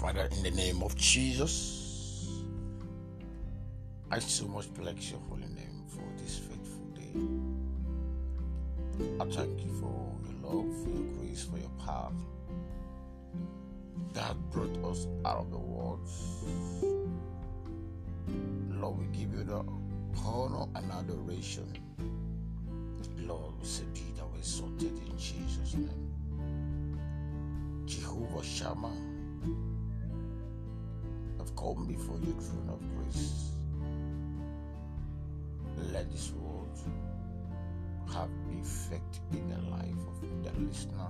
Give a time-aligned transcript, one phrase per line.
[0.00, 2.42] Father, in the name of Jesus,
[4.10, 7.12] I so much bless your holy name for this faithful day.
[9.20, 12.12] I thank you for your love, for your grace, for your power
[14.14, 16.08] that brought us out of the world.
[18.70, 19.62] Lord, we give you the
[20.24, 21.76] honor and adoration.
[23.18, 26.08] Lord, we say be thou exalted in Jesus' name.
[27.84, 28.96] Jehovah Shammah,
[31.40, 33.52] I've come before your throne of grace.
[35.90, 36.68] Let this word
[38.12, 38.28] have
[38.60, 41.08] effect in the life of the listener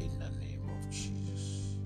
[0.00, 1.78] in the name of Jesus.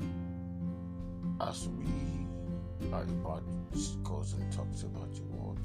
[1.40, 5.60] As we are about to discuss and talk about your word,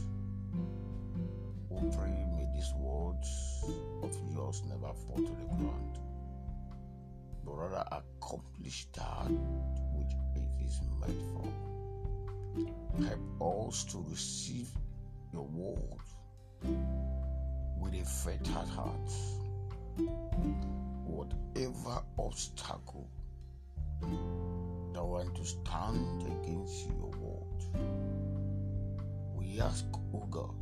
[1.69, 3.63] we pray may these words
[4.03, 5.97] of yours never fall to the ground,
[7.43, 9.31] but rather accomplish that
[9.95, 10.79] which it is
[11.09, 11.28] for.
[13.07, 14.67] Help us to receive
[15.33, 15.99] your word
[17.79, 19.11] with a faithful heart.
[21.05, 23.09] Whatever obstacle
[24.01, 27.61] that want to stand against your word,
[29.35, 30.55] we ask, O God,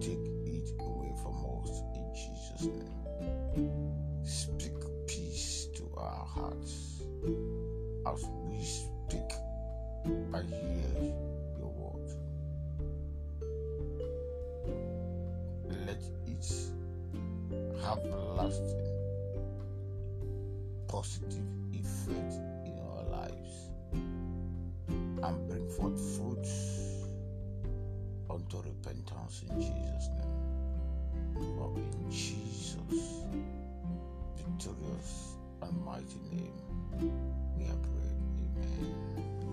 [0.00, 4.24] take it away from us in Jesus' name.
[4.24, 4.72] Speak
[5.06, 7.02] peace to our hearts
[8.06, 8.62] as we
[10.04, 11.14] and hear
[11.58, 12.10] your word.
[15.86, 16.46] Let it
[17.82, 18.04] have
[18.36, 18.84] lasting
[20.88, 22.34] positive effect
[22.66, 23.70] in our lives
[25.22, 27.04] and bring forth fruits
[28.30, 30.44] unto repentance in Jesus' name.
[31.56, 33.24] For in Jesus'
[34.36, 36.60] victorious and mighty name
[37.56, 39.43] we are praying.